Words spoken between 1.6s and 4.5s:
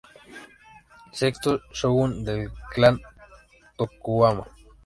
"shōgun" del clan Tokugawa.